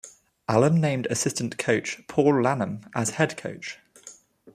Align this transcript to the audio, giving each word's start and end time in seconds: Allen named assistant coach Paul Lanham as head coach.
Allen 0.47 0.81
named 0.81 1.05
assistant 1.11 1.59
coach 1.59 2.01
Paul 2.07 2.41
Lanham 2.41 2.89
as 2.95 3.11
head 3.11 3.37
coach. 3.37 3.77